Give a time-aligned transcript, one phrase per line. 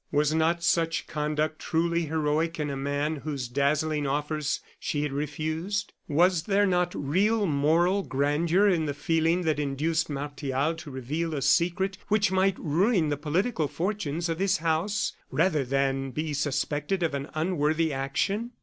[0.11, 5.93] Was not such conduct truly heroic in a man whose dazzling offers she had refused?
[6.07, 11.41] Was there not real moral grandeur in the feeling that induced Martial to reveal a
[11.43, 17.13] secret which might ruin the political fortunes of his house, rather than be suspected of
[17.13, 18.53] an unworthy action?